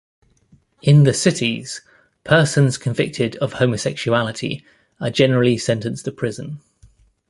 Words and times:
In 0.81 1.03
the 1.03 1.13
cities, 1.13 1.81
persons 2.23 2.79
convicted 2.79 3.35
of 3.35 3.53
homosexuality 3.53 4.63
are 4.99 5.11
generally 5.11 5.59
sentenced 5.59 6.05
to 6.05 6.11
prison. 6.11 6.59